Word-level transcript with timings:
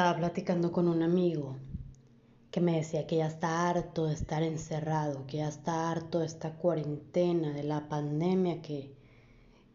Estaba 0.00 0.16
platicando 0.16 0.72
con 0.72 0.88
un 0.88 1.02
amigo 1.02 1.58
que 2.50 2.62
me 2.62 2.76
decía 2.76 3.06
que 3.06 3.18
ya 3.18 3.26
está 3.26 3.68
harto 3.68 4.06
de 4.06 4.14
estar 4.14 4.42
encerrado, 4.42 5.26
que 5.26 5.36
ya 5.36 5.48
está 5.48 5.90
harto 5.90 6.20
de 6.20 6.24
esta 6.24 6.56
cuarentena, 6.56 7.52
de 7.52 7.64
la 7.64 7.86
pandemia, 7.86 8.62
que, 8.62 8.96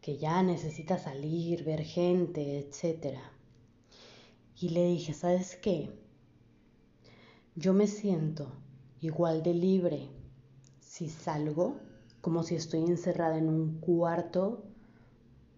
que 0.00 0.18
ya 0.18 0.42
necesita 0.42 0.98
salir, 0.98 1.62
ver 1.62 1.84
gente, 1.84 2.58
etc. 2.58 3.18
Y 4.56 4.70
le 4.70 4.88
dije, 4.88 5.12
¿sabes 5.14 5.54
qué? 5.54 5.96
Yo 7.54 7.72
me 7.72 7.86
siento 7.86 8.50
igual 9.00 9.44
de 9.44 9.54
libre 9.54 10.08
si 10.80 11.08
salgo 11.08 11.76
como 12.20 12.42
si 12.42 12.56
estoy 12.56 12.80
encerrada 12.80 13.38
en 13.38 13.48
un 13.48 13.78
cuarto 13.78 14.64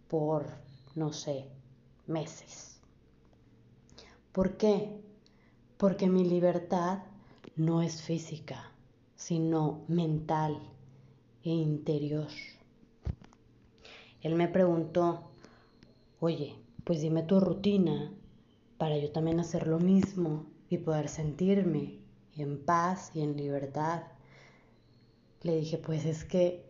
por, 0.09 0.45
no 0.95 1.14
sé, 1.14 1.48
meses. 2.06 2.67
¿Por 4.38 4.56
qué? 4.56 4.92
Porque 5.78 6.06
mi 6.06 6.24
libertad 6.24 7.01
no 7.56 7.83
es 7.83 8.02
física, 8.02 8.70
sino 9.16 9.80
mental 9.88 10.61
e 11.42 11.51
interior. 11.51 12.28
Él 14.20 14.37
me 14.37 14.47
preguntó, 14.47 15.33
oye, 16.20 16.55
pues 16.84 17.01
dime 17.01 17.24
tu 17.24 17.41
rutina 17.41 18.12
para 18.77 18.97
yo 18.97 19.11
también 19.11 19.41
hacer 19.41 19.66
lo 19.66 19.80
mismo 19.80 20.47
y 20.70 20.78
poder 20.78 21.09
sentirme 21.09 21.98
en 22.36 22.64
paz 22.64 23.11
y 23.14 23.23
en 23.23 23.36
libertad. 23.36 24.05
Le 25.42 25.56
dije, 25.56 25.78
pues 25.78 26.05
es 26.05 26.25
que 26.25 26.64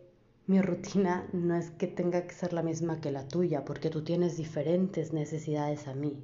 mi 0.47 0.59
rutina 0.59 1.29
no 1.33 1.55
es 1.55 1.69
que 1.69 1.85
tenga 1.85 2.25
que 2.25 2.33
ser 2.33 2.51
la 2.51 2.63
misma 2.63 2.99
que 2.99 3.11
la 3.11 3.27
tuya, 3.27 3.63
porque 3.63 3.91
tú 3.91 4.03
tienes 4.03 4.37
diferentes 4.37 5.13
necesidades 5.13 5.87
a 5.87 5.93
mí. 5.93 6.19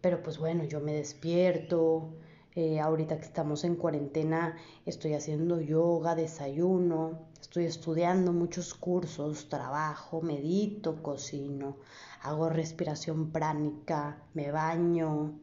Pero 0.00 0.22
pues 0.22 0.38
bueno, 0.38 0.64
yo 0.64 0.80
me 0.80 0.92
despierto, 0.92 2.10
eh, 2.54 2.80
ahorita 2.80 3.18
que 3.18 3.26
estamos 3.26 3.64
en 3.64 3.76
cuarentena 3.76 4.56
estoy 4.86 5.14
haciendo 5.14 5.60
yoga, 5.60 6.14
desayuno, 6.14 7.20
estoy 7.40 7.64
estudiando 7.66 8.32
muchos 8.32 8.74
cursos, 8.74 9.48
trabajo, 9.48 10.20
medito, 10.22 11.02
cocino, 11.02 11.76
hago 12.22 12.48
respiración 12.48 13.30
pránica, 13.30 14.22
me 14.34 14.50
baño, 14.50 15.38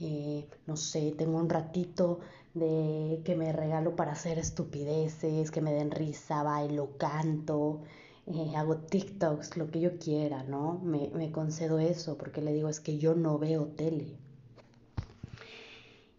eh, 0.00 0.48
no 0.66 0.76
sé, 0.76 1.14
tengo 1.16 1.38
un 1.38 1.50
ratito 1.50 2.20
de 2.54 3.20
que 3.24 3.36
me 3.36 3.52
regalo 3.52 3.96
para 3.96 4.12
hacer 4.12 4.38
estupideces, 4.38 5.50
que 5.50 5.60
me 5.60 5.72
den 5.72 5.90
risa, 5.90 6.42
bailo, 6.42 6.96
canto, 6.98 7.82
eh, 8.26 8.56
hago 8.56 8.76
TikToks, 8.76 9.56
lo 9.56 9.70
que 9.70 9.80
yo 9.80 9.98
quiera, 9.98 10.42
¿no? 10.44 10.80
Me, 10.82 11.10
me 11.14 11.30
concedo 11.30 11.78
eso 11.78 12.16
porque 12.16 12.40
le 12.40 12.52
digo 12.52 12.68
es 12.68 12.80
que 12.80 12.98
yo 12.98 13.14
no 13.14 13.38
veo 13.38 13.66
tele. 13.66 14.16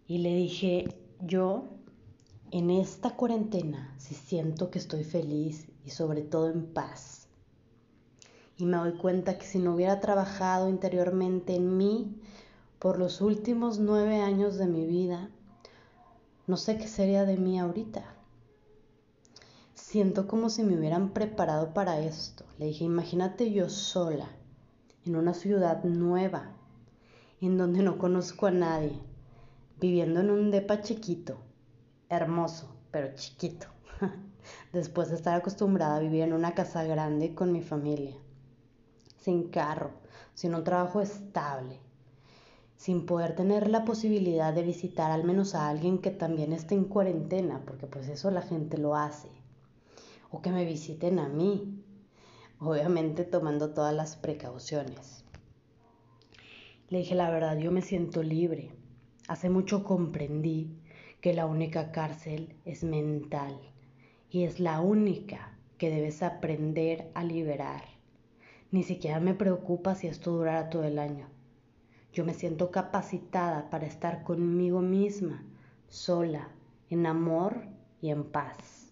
Y 0.07 0.19
le 0.19 0.35
dije, 0.35 0.87
yo 1.21 1.65
en 2.51 2.69
esta 2.69 3.15
cuarentena 3.15 3.95
sí 3.97 4.13
siento 4.13 4.69
que 4.69 4.79
estoy 4.79 5.03
feliz 5.03 5.67
y 5.83 5.89
sobre 5.89 6.21
todo 6.21 6.49
en 6.49 6.65
paz. 6.65 7.27
Y 8.57 8.65
me 8.65 8.77
doy 8.77 8.93
cuenta 8.93 9.37
que 9.37 9.45
si 9.45 9.59
no 9.59 9.73
hubiera 9.73 9.99
trabajado 9.99 10.69
interiormente 10.69 11.55
en 11.55 11.75
mí 11.75 12.15
por 12.79 12.99
los 12.99 13.19
últimos 13.19 13.79
nueve 13.79 14.21
años 14.21 14.57
de 14.57 14.67
mi 14.67 14.85
vida, 14.85 15.29
no 16.47 16.55
sé 16.55 16.77
qué 16.77 16.87
sería 16.87 17.25
de 17.25 17.37
mí 17.37 17.59
ahorita. 17.59 18.14
Siento 19.75 20.25
como 20.25 20.49
si 20.49 20.63
me 20.63 20.77
hubieran 20.77 21.09
preparado 21.09 21.73
para 21.73 21.99
esto. 21.99 22.45
Le 22.57 22.67
dije, 22.67 22.85
imagínate 22.85 23.51
yo 23.51 23.69
sola, 23.69 24.29
en 25.05 25.17
una 25.17 25.33
ciudad 25.33 25.83
nueva, 25.83 26.53
en 27.41 27.57
donde 27.57 27.83
no 27.83 27.97
conozco 27.97 28.47
a 28.47 28.51
nadie, 28.51 28.97
viviendo 29.81 30.21
en 30.21 30.29
un 30.29 30.49
depa 30.49 30.81
chiquito, 30.81 31.39
hermoso, 32.07 32.73
pero 32.89 33.13
chiquito, 33.15 33.67
después 34.73 35.09
de 35.09 35.15
estar 35.15 35.35
acostumbrada 35.35 35.97
a 35.97 35.99
vivir 35.99 36.21
en 36.21 36.31
una 36.31 36.55
casa 36.55 36.85
grande 36.85 37.35
con 37.35 37.51
mi 37.51 37.61
familia, 37.61 38.15
sin 39.17 39.49
carro, 39.49 39.91
sin 40.35 40.55
un 40.55 40.63
trabajo 40.63 41.01
estable, 41.01 41.81
sin 42.77 43.05
poder 43.05 43.35
tener 43.35 43.69
la 43.69 43.83
posibilidad 43.83 44.53
de 44.53 44.63
visitar 44.63 45.11
al 45.11 45.25
menos 45.25 45.53
a 45.53 45.67
alguien 45.67 45.97
que 45.97 46.11
también 46.11 46.53
esté 46.53 46.75
en 46.75 46.85
cuarentena, 46.85 47.61
porque 47.65 47.87
pues 47.87 48.07
eso 48.07 48.31
la 48.31 48.41
gente 48.41 48.77
lo 48.77 48.95
hace, 48.95 49.29
o 50.35 50.41
que 50.41 50.51
me 50.51 50.65
visiten 50.65 51.17
a 51.19 51.29
mí, 51.29 51.81
obviamente 52.59 53.23
tomando 53.23 53.73
todas 53.73 53.95
las 53.95 54.17
precauciones. 54.17 55.23
Le 56.89 56.97
dije 56.97 57.15
la 57.15 57.29
verdad, 57.29 57.57
yo 57.57 57.71
me 57.71 57.81
siento 57.81 58.21
libre. 58.21 58.73
Hace 59.29 59.49
mucho 59.49 59.85
comprendí 59.85 60.77
que 61.21 61.33
la 61.33 61.45
única 61.45 61.93
cárcel 61.93 62.53
es 62.65 62.83
mental 62.83 63.57
y 64.29 64.43
es 64.43 64.59
la 64.59 64.81
única 64.81 65.57
que 65.77 65.89
debes 65.89 66.21
aprender 66.21 67.09
a 67.13 67.23
liberar. 67.23 67.85
Ni 68.71 68.83
siquiera 68.83 69.21
me 69.21 69.35
preocupa 69.35 69.95
si 69.95 70.07
esto 70.07 70.31
durará 70.31 70.69
todo 70.69 70.83
el 70.83 70.99
año. 70.99 71.29
Yo 72.11 72.25
me 72.25 72.33
siento 72.33 72.71
capacitada 72.71 73.69
para 73.69 73.85
estar 73.85 74.23
conmigo 74.23 74.81
misma, 74.81 75.45
sola, 75.87 76.49
en 76.89 77.05
amor 77.05 77.67
y 78.01 78.09
en 78.09 78.25
paz. 78.25 78.84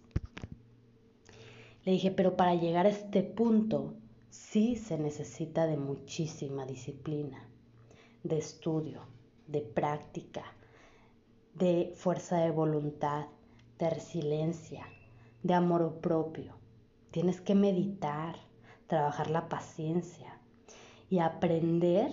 Le 1.84 1.92
dije, 1.92 2.10
pero 2.10 2.36
para 2.36 2.54
llegar 2.54 2.86
a 2.86 2.90
este 2.90 3.22
punto 3.22 3.94
sí 4.30 4.76
se 4.76 4.98
necesita 4.98 5.66
de 5.66 5.76
muchísima 5.76 6.64
disciplina, 6.64 7.46
de 8.22 8.38
estudio, 8.38 9.02
de 9.46 9.60
práctica, 9.60 10.44
de 11.54 11.92
fuerza 11.94 12.38
de 12.38 12.50
voluntad, 12.50 13.26
de 13.78 13.90
resiliencia, 13.90 14.86
de 15.42 15.52
amor 15.54 16.00
propio. 16.00 16.54
Tienes 17.10 17.42
que 17.42 17.54
meditar, 17.54 18.36
trabajar 18.86 19.30
la 19.30 19.48
paciencia 19.50 20.40
y 21.10 21.18
aprender 21.18 22.10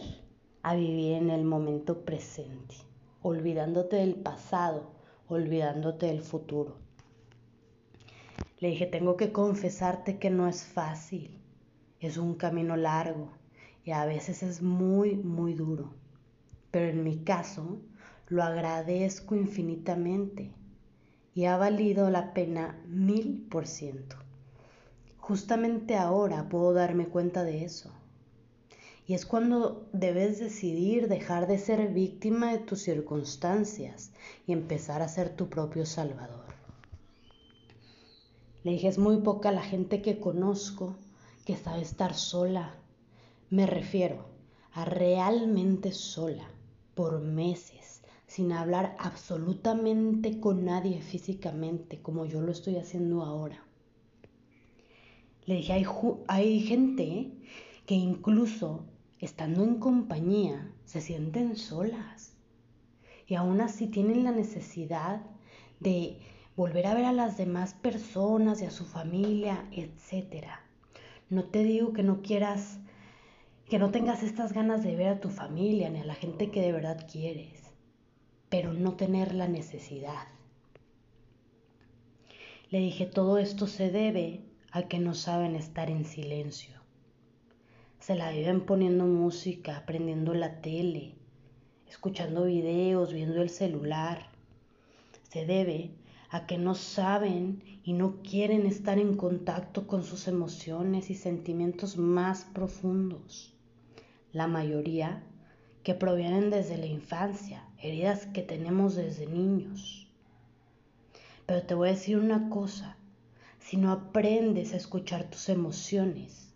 a 0.64 0.76
vivir 0.76 1.14
en 1.14 1.30
el 1.30 1.46
momento 1.46 2.03
presente, 2.03 2.76
olvidándote 3.22 3.96
del 3.96 4.16
pasado, 4.16 4.92
olvidándote 5.30 6.08
del 6.08 6.22
futuro. 6.22 6.76
Le 8.62 8.70
dije, 8.70 8.86
tengo 8.86 9.18
que 9.18 9.32
confesarte 9.32 10.20
que 10.20 10.30
no 10.30 10.48
es 10.48 10.64
fácil, 10.64 11.42
es 12.00 12.18
un 12.18 12.36
camino 12.36 12.78
largo 12.78 13.32
y 13.84 13.90
a 13.90 14.06
veces 14.06 14.44
es 14.44 14.62
muy, 14.62 15.16
muy 15.16 15.56
duro. 15.56 15.96
Pero 16.70 16.90
en 16.90 17.04
mi 17.04 17.24
caso, 17.24 17.82
lo 18.28 18.44
agradezco 18.44 19.36
infinitamente 19.36 20.52
y 21.34 21.46
ha 21.46 21.58
valido 21.58 22.12
la 22.12 22.36
pena 22.36 22.80
mil 22.86 23.48
por 23.50 23.66
ciento. 23.66 24.18
Justamente 25.18 25.96
ahora 25.96 26.48
puedo 26.48 26.72
darme 26.72 27.08
cuenta 27.08 27.44
de 27.44 27.64
eso. 27.66 27.92
Y 29.08 29.16
es 29.16 29.26
cuando 29.26 29.90
debes 29.92 30.38
decidir 30.38 31.08
dejar 31.08 31.48
de 31.48 31.58
ser 31.58 31.92
víctima 31.92 32.52
de 32.52 32.60
tus 32.60 32.84
circunstancias 32.84 34.12
y 34.46 34.54
empezar 34.54 35.02
a 35.02 35.08
ser 35.08 35.36
tu 35.36 35.50
propio 35.50 35.88
salvador. 35.88 36.51
Le 38.64 38.72
dije, 38.72 38.88
es 38.88 38.98
muy 38.98 39.18
poca 39.18 39.52
la 39.52 39.64
gente 39.64 40.02
que 40.02 40.20
conozco 40.20 40.96
que 41.46 41.56
sabe 41.56 41.82
estar 41.82 42.14
sola. 42.14 42.76
Me 43.50 43.66
refiero 43.66 44.26
a 44.74 44.86
realmente 44.86 45.92
sola, 45.92 46.48
por 46.94 47.22
meses, 47.22 48.04
sin 48.28 48.52
hablar 48.52 48.96
absolutamente 49.00 50.40
con 50.40 50.66
nadie 50.66 51.02
físicamente, 51.02 52.02
como 52.02 52.26
yo 52.26 52.42
lo 52.42 52.52
estoy 52.52 52.78
haciendo 52.78 53.24
ahora. 53.24 53.66
Le 55.46 55.56
dije, 55.56 55.74
hay, 55.74 55.86
hay 56.28 56.59
gente 56.62 57.32
que 57.85 57.96
incluso 57.96 58.85
estando 59.20 59.64
en 59.64 59.80
compañía, 59.80 60.72
se 60.85 61.02
sienten 61.02 61.56
solas 61.56 62.34
y 63.28 63.35
aún 63.35 63.62
así 63.62 63.88
tienen 63.88 64.24
la 64.24 64.32
necesidad 64.32 65.22
de 65.80 66.20
volver 66.56 66.88
a 66.88 66.94
ver 66.94 67.06
a 67.06 67.14
las 67.14 67.38
demás 67.38 67.74
personas 67.74 68.62
y 68.62 68.66
a 68.66 68.72
su 68.72 68.86
familia, 68.86 69.66
etc. 69.72 70.46
No 71.30 71.46
te 71.46 71.64
digo 71.64 71.94
que 71.94 72.03
no 72.03 72.22
quieras, 72.22 72.80
que 73.70 73.80
no 73.80 73.92
tengas 73.92 74.24
estas 74.24 74.53
ganas 74.53 74.84
de 74.84 74.96
ver 74.96 75.08
a 75.08 75.20
tu 75.20 75.30
familia 75.30 75.90
ni 75.90 76.00
a 76.00 76.06
la 76.06 76.16
gente 76.16 76.52
que 76.52 76.62
de 76.62 76.72
verdad 76.72 77.08
quieres, 77.12 77.74
pero 78.50 78.74
no 78.74 78.96
tener 78.96 79.34
la 79.34 79.48
necesidad. 79.48 80.28
Le 82.70 82.80
dije, 82.80 83.06
todo 83.06 83.38
esto 83.38 83.68
se 83.68 83.92
debe 83.92 84.42
a 84.72 84.84
que 84.84 85.00
no 85.00 85.14
saben 85.14 85.56
estar 85.56 85.90
en 85.90 86.06
silencio 86.06 86.82
se 88.02 88.16
la 88.16 88.32
viven 88.32 88.62
poniendo 88.62 89.06
música, 89.06 89.84
prendiendo 89.86 90.34
la 90.34 90.59
tele, 90.59 91.14
escuchando 91.88 92.46
videos, 92.46 93.14
viendo 93.14 93.44
el 93.44 93.52
celular. 93.52 94.26
Se 95.30 95.46
debe 95.46 95.92
a 96.32 96.48
que 96.48 96.58
no 96.58 96.76
saben 96.76 97.62
y 97.84 97.92
no 97.92 98.22
quieren 98.24 98.66
estar 98.66 98.98
en 98.98 99.18
contacto 99.18 99.86
con 99.86 100.06
sus 100.06 100.30
emociones 100.30 101.10
y 101.10 101.16
sentimientos 101.16 101.98
más 101.98 102.46
profundos. 102.46 103.54
La 104.32 104.48
mayoría 104.48 105.24
que 105.84 105.94
provienen 105.94 106.50
desde 106.50 106.78
la 106.78 106.86
infancia, 106.86 107.68
heridas 107.78 108.28
que 108.28 108.44
tenemos 108.44 108.96
desde 108.96 109.28
niños. 109.28 110.08
Pero 111.46 111.64
te 111.64 111.76
voy 111.76 111.90
a 111.90 111.94
decir 111.94 112.18
una 112.18 112.50
cosa, 112.50 112.96
si 113.60 113.76
no 113.76 113.92
aprendes 113.92 114.74
a 114.74 114.78
escuchar 114.78 115.30
tus 115.30 115.50
emociones, 115.50 116.54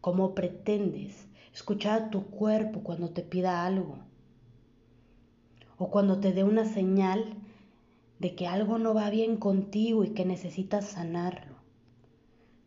¿cómo 0.00 0.34
pretendes 0.34 1.28
escuchar 1.54 2.02
a 2.02 2.10
tu 2.10 2.26
cuerpo 2.26 2.80
cuando 2.82 3.10
te 3.10 3.22
pida 3.22 3.64
algo? 3.64 3.98
O 5.78 5.90
cuando 5.90 6.18
te 6.18 6.32
dé 6.32 6.42
una 6.42 6.64
señal 6.64 7.36
de 8.22 8.36
que 8.36 8.46
algo 8.46 8.78
no 8.78 8.94
va 8.94 9.10
bien 9.10 9.36
contigo 9.36 10.04
y 10.04 10.10
que 10.10 10.24
necesitas 10.24 10.86
sanarlo. 10.86 11.56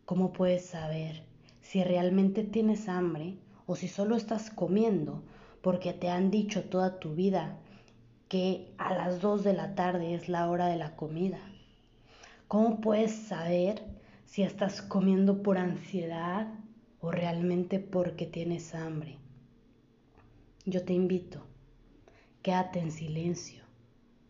¿Cómo 0.03 0.33
puedes 0.33 0.65
saber 0.65 1.23
si 1.61 1.81
realmente 1.81 2.43
tienes 2.43 2.89
hambre 2.89 3.37
o 3.65 3.77
si 3.77 3.87
solo 3.87 4.17
estás 4.17 4.49
comiendo 4.49 5.23
porque 5.61 5.93
te 5.93 6.09
han 6.09 6.29
dicho 6.29 6.65
toda 6.65 6.99
tu 6.99 7.15
vida 7.15 7.57
que 8.27 8.73
a 8.77 8.93
las 8.95 9.21
2 9.21 9.45
de 9.45 9.53
la 9.53 9.75
tarde 9.75 10.13
es 10.13 10.27
la 10.27 10.49
hora 10.49 10.67
de 10.67 10.75
la 10.75 10.97
comida? 10.97 11.39
¿Cómo 12.49 12.81
puedes 12.81 13.13
saber 13.13 13.81
si 14.25 14.43
estás 14.43 14.81
comiendo 14.81 15.41
por 15.41 15.57
ansiedad 15.57 16.53
o 16.99 17.11
realmente 17.11 17.79
porque 17.79 18.25
tienes 18.25 18.75
hambre? 18.75 19.19
Yo 20.65 20.83
te 20.83 20.91
invito, 20.91 21.45
quédate 22.41 22.79
en 22.79 22.91
silencio, 22.91 23.64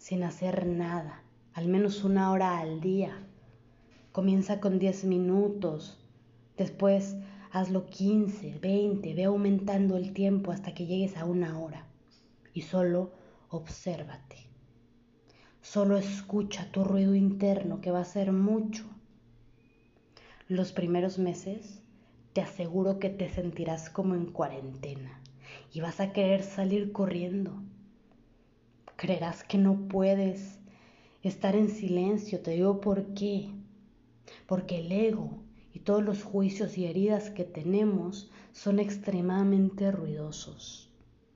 sin 0.06 0.22
hacer 0.22 0.68
nada, 0.68 1.24
al 1.52 1.68
menos 1.68 2.04
una 2.04 2.32
hora 2.32 2.60
al 2.60 2.80
día. 2.80 3.26
Comienza 4.12 4.60
con 4.60 4.78
10 4.78 5.06
minutos, 5.06 5.98
después 6.58 7.16
hazlo 7.52 7.88
15, 7.88 8.60
20, 8.60 9.16
ve 9.16 9.24
aumentando 9.24 9.98
el 9.98 10.14
tiempo 10.14 10.52
hasta 10.52 10.76
que 10.76 10.86
llegues 10.86 11.18
a 11.18 11.26
una 11.26 11.58
hora 11.60 11.88
y 12.54 12.62
solo 12.62 13.14
obsérvate. 13.50 14.36
Solo 15.64 15.98
escucha 15.98 16.72
tu 16.72 16.84
ruido 16.84 17.16
interno 17.16 17.82
que 17.82 17.90
va 17.90 18.02
a 18.02 18.06
ser 18.06 18.32
mucho. 18.32 18.86
Los 20.48 20.72
primeros 20.72 21.18
meses 21.18 21.82
te 22.34 22.42
aseguro 22.42 23.00
que 23.00 23.10
te 23.10 23.28
sentirás 23.28 23.90
como 23.90 24.14
en 24.14 24.28
cuarentena 24.28 25.20
y 25.74 25.82
vas 25.82 26.00
a 26.00 26.14
querer 26.14 26.44
salir 26.44 26.92
corriendo. 26.92 27.60
Creerás 29.06 29.44
que 29.44 29.60
no 29.60 29.88
puedes 29.88 30.58
estar 31.22 31.56
en 31.56 31.70
silencio. 31.70 32.40
Te 32.40 32.50
digo 32.50 32.82
por 32.82 33.14
qué. 33.14 33.52
Porque 34.48 34.80
el 34.80 34.92
ego 34.92 35.44
y 35.74 35.82
todos 35.82 36.04
los 36.04 36.24
juicios 36.24 36.76
y 36.80 36.88
heridas 36.88 37.30
que 37.30 37.44
tenemos 37.44 38.32
son 38.52 38.80
extremadamente 38.80 39.92
ruidosos 39.92 40.92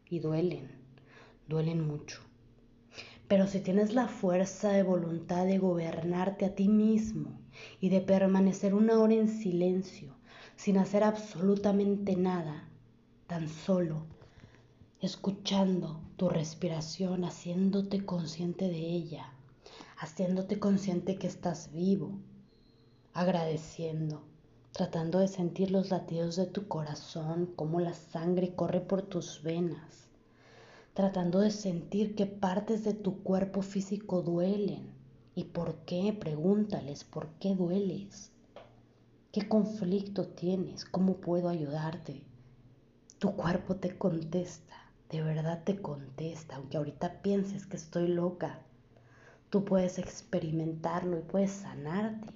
y 0.10 0.18
duelen, 0.18 0.71
duelen 1.48 1.86
mucho. 1.86 2.21
Pero 3.27 3.45
si 3.45 3.60
tienes 3.60 3.94
la 3.94 4.07
fuerza 4.07 4.71
de 4.71 4.81
voluntad 4.81 5.45
de 5.45 5.60
gobernarte 5.60 6.45
a 6.45 6.56
ti 6.56 6.69
mismo 6.69 7.39
y 7.80 7.89
de 7.89 8.01
permanecer 8.01 8.74
una 8.74 9.00
hora 9.00 9.13
en 9.13 9.27
silencio, 9.27 10.16
sin 10.56 10.80
hacer 10.80 11.04
absolutamente 11.04 12.16
nada, 12.16 12.68
tan 13.27 13.48
solo 13.48 14.07
escuchando 15.01 16.01
tu 16.18 16.30
respiración, 16.30 17.24
haciéndote 17.24 18.06
consciente 18.06 18.68
de 18.68 18.80
ella, 18.80 19.34
haciéndote 19.98 20.60
consciente 20.60 21.18
que 21.18 21.28
estás 21.28 21.72
vivo, 21.72 22.19
agradeciendo, 23.13 24.24
tratando 24.72 25.19
de 25.19 25.28
sentir 25.28 25.72
los 25.72 25.90
latidos 25.90 26.36
de 26.36 26.46
tu 26.46 26.68
corazón, 26.68 27.51
cómo 27.56 27.80
la 27.80 27.94
sangre 27.94 28.56
corre 28.56 28.81
por 28.81 29.01
tus 29.01 29.44
venas 29.44 30.10
tratando 31.00 31.40
de 31.40 31.50
sentir 31.50 32.13
qué 32.13 32.25
partes 32.25 32.84
de 32.84 32.94
tu 32.94 33.24
cuerpo 33.24 33.62
físico 33.62 34.22
duelen. 34.22 34.92
Y 35.34 35.45
por 35.45 35.86
qué, 35.86 36.12
pregúntales 36.12 37.06
por 37.06 37.30
qué 37.40 37.56
dueles, 37.56 38.34
qué 39.31 39.48
conflicto 39.48 40.28
tienes, 40.28 40.84
cómo 40.84 41.16
puedo 41.22 41.48
ayudarte. 41.48 42.25
Tu 43.18 43.34
cuerpo 43.34 43.78
te 43.78 43.98
contesta, 43.98 44.89
de 45.10 45.22
verdad 45.22 45.64
te 45.64 45.82
contesta, 45.82 46.56
aunque 46.56 46.78
ahorita 46.78 47.22
pienses 47.22 47.66
que 47.66 47.78
estoy 47.78 48.08
loca. 48.08 48.60
Tú 49.50 49.66
puedes 49.66 49.98
experimentarlo 49.98 51.18
y 51.18 51.24
puedes 51.24 51.52
sanarte. 51.52 52.34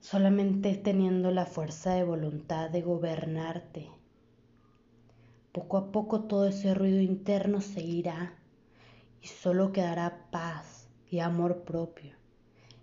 Solamente 0.00 0.74
teniendo 0.76 1.30
la 1.30 1.46
fuerza 1.46 1.94
de 1.94 2.04
voluntad 2.04 2.68
de 2.70 2.82
gobernarte 2.82 3.88
poco 5.52 5.76
a 5.76 5.92
poco 5.92 6.22
todo 6.22 6.46
ese 6.46 6.72
ruido 6.72 7.00
interno 7.00 7.60
se 7.60 7.82
irá 7.82 8.34
y 9.20 9.26
solo 9.26 9.70
quedará 9.72 10.26
paz 10.30 10.88
y 11.10 11.18
amor 11.18 11.64
propio. 11.64 12.14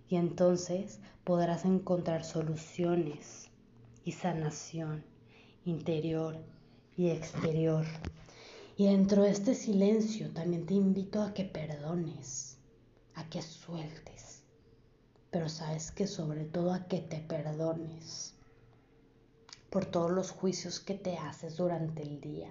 Y 0.07 0.17
entonces 0.17 0.99
podrás 1.23 1.65
encontrar 1.65 2.23
soluciones 2.23 3.49
y 4.03 4.11
sanación 4.11 5.03
interior 5.65 6.37
y 6.97 7.09
exterior. 7.09 7.85
Y 8.77 8.85
dentro 8.85 9.23
de 9.23 9.31
este 9.31 9.55
silencio 9.55 10.29
también 10.31 10.65
te 10.65 10.73
invito 10.73 11.21
a 11.21 11.33
que 11.33 11.43
perdones, 11.43 12.57
a 13.15 13.29
que 13.29 13.41
sueltes, 13.41 14.43
pero 15.31 15.49
sabes 15.49 15.91
que 15.91 16.07
sobre 16.07 16.45
todo 16.45 16.73
a 16.73 16.87
que 16.87 16.99
te 16.99 17.17
perdones 17.17 18.33
por 19.69 19.85
todos 19.85 20.11
los 20.11 20.31
juicios 20.31 20.79
que 20.79 20.95
te 20.95 21.17
haces 21.17 21.57
durante 21.57 22.01
el 22.01 22.21
día, 22.21 22.49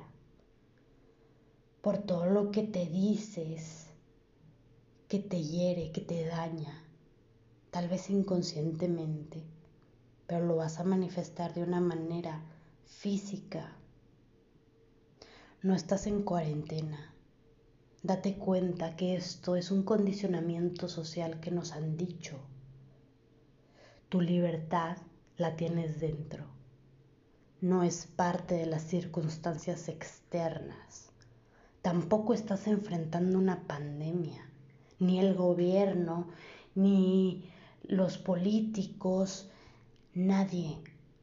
por 1.81 1.99
todo 1.99 2.27
lo 2.27 2.51
que 2.51 2.63
te 2.63 2.87
dices 2.87 3.87
que 5.09 5.19
te 5.19 5.43
hiere, 5.43 5.91
que 5.91 6.03
te 6.03 6.27
daña, 6.27 6.85
tal 7.71 7.89
vez 7.89 8.11
inconscientemente, 8.11 9.43
pero 10.27 10.45
lo 10.45 10.57
vas 10.57 10.79
a 10.79 10.85
manifestar 10.85 11.55
de 11.55 11.63
una 11.63 11.81
manera 11.81 12.43
física. 12.89 13.77
No 15.63 15.75
estás 15.75 16.07
en 16.07 16.23
cuarentena. 16.23 17.15
Date 18.03 18.37
cuenta 18.37 18.97
que 18.97 19.15
esto 19.15 19.55
es 19.55 19.71
un 19.71 19.85
condicionamiento 19.85 20.89
social 20.89 21.41
que 21.41 21.53
nos 21.53 21.73
han 21.73 21.97
dicho. 21.97 22.41
Tu 24.09 24.21
libertad 24.21 24.97
la 25.37 25.57
tienes 25.57 26.01
dentro 26.01 26.59
no 27.61 27.83
es 27.83 28.07
parte 28.07 28.55
de 28.55 28.67
las 28.67 28.83
circunstancias 28.83 29.89
externas. 29.89 31.11
Tampoco 31.83 32.33
estás 32.33 32.67
enfrentando 32.69 33.39
una 33.39 33.67
pandemia. 33.67 34.49
Ni 35.01 35.19
el 35.19 35.35
gobierno, 35.35 36.29
ni 36.75 37.51
los 37.83 38.19
políticos, 38.19 39.51
nadie 40.15 40.79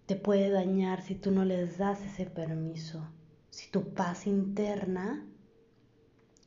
te 0.05 0.15
puede 0.15 0.49
dañar 0.49 1.01
si 1.01 1.15
tú 1.15 1.31
no 1.31 1.45
les 1.45 1.77
das 1.77 2.01
ese 2.01 2.25
permiso. 2.25 3.07
Si 3.49 3.69
tu 3.71 3.93
paz 3.93 4.27
interna 4.27 5.25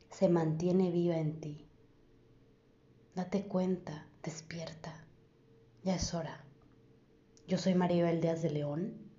se 0.09 0.29
mantiene 0.29 0.91
viva 0.91 1.17
en 1.17 1.39
ti. 1.39 1.67
Date 3.15 3.47
cuenta, 3.47 4.07
despierta. 4.23 5.05
Ya 5.83 5.95
es 5.95 6.13
hora. 6.13 6.43
Yo 7.47 7.57
soy 7.57 7.75
Maribel 7.75 8.21
Díaz 8.21 8.41
de 8.41 8.51
León 8.51 9.09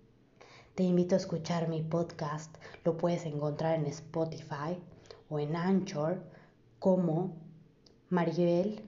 te 0.81 0.85
invito 0.85 1.15
a 1.15 1.19
escuchar 1.19 1.69
mi 1.69 1.83
podcast. 1.83 2.57
Lo 2.85 2.97
puedes 2.97 3.27
encontrar 3.27 3.75
en 3.79 3.85
Spotify 3.85 4.81
o 5.29 5.39
en 5.39 5.55
Anchor 5.55 6.23
como 6.79 7.37
Maribel 8.09 8.83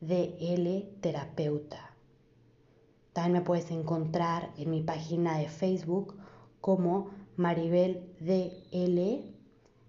DL 0.00 0.98
Terapeuta. 1.00 1.93
También 3.14 3.32
me 3.32 3.40
puedes 3.40 3.70
encontrar 3.70 4.50
en 4.58 4.70
mi 4.70 4.82
página 4.82 5.38
de 5.38 5.48
Facebook 5.48 6.16
como 6.60 7.10
Maribel 7.36 8.12
DL 8.20 9.34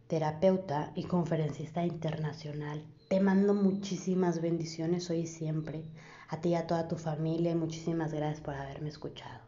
Terapeuta 0.08 0.92
y 0.96 1.06
conferencista 1.06 1.84
internacional. 1.84 2.86
Te 3.10 3.20
mando 3.20 3.56
muchísimas 3.56 4.40
bendiciones 4.40 5.10
hoy 5.10 5.22
y 5.22 5.28
siempre. 5.28 5.84
A 6.30 6.42
ti 6.42 6.50
y 6.50 6.56
a 6.56 6.68
toda 6.68 6.88
tu 6.88 6.98
familia 6.98 7.56
muchísimas 7.56 8.14
gracias 8.14 8.42
por 8.42 8.54
haberme 8.54 8.90
escuchado. 8.90 9.45